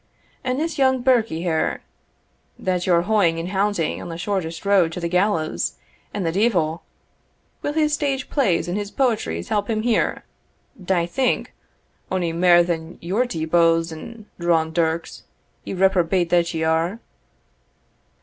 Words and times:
And 0.43 0.59
this 0.59 0.79
young 0.79 1.03
birkie 1.03 1.43
here, 1.43 1.83
that 2.57 2.87
ye're 2.87 3.03
hoying 3.03 3.37
and 3.39 3.49
hounding 3.49 4.01
on 4.01 4.09
the 4.09 4.17
shortest 4.17 4.65
road 4.65 4.91
to 4.93 4.99
the 4.99 5.07
gallows 5.07 5.75
and 6.11 6.25
the 6.25 6.31
deevil, 6.31 6.81
will 7.61 7.73
his 7.73 7.93
stage 7.93 8.27
plays 8.27 8.67
and 8.67 8.75
his 8.75 8.89
poetries 8.89 9.49
help 9.49 9.69
him 9.69 9.83
here, 9.83 10.23
dye 10.83 11.05
think, 11.05 11.53
ony 12.11 12.33
mair 12.33 12.63
than 12.63 12.97
your 12.99 13.25
deep 13.27 13.53
oaths 13.53 13.91
and 13.91 14.25
drawn 14.39 14.73
dirks, 14.73 15.21
ye 15.65 15.75
reprobate 15.75 16.31
that 16.31 16.51
ye 16.51 16.63
are? 16.63 16.99